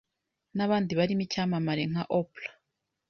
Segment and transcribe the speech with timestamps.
[0.55, 2.53] N’abandi barimo icyamamare nka Oprah